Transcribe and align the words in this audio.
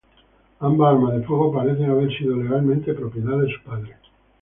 Ambas 0.61 0.95
armas 0.95 1.13
de 1.15 1.21
fuego 1.21 1.53
parecen 1.53 1.91
haber 1.91 2.09
sido 2.17 2.35
legalmente 2.35 2.91
propiedad 2.95 3.37
de 3.37 3.53
su 3.53 3.61
padre. 3.63 3.93